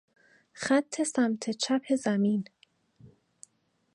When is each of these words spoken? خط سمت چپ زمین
خط 0.61 0.93
سمت 1.13 1.49
چپ 1.49 1.83
زمین 2.03 2.43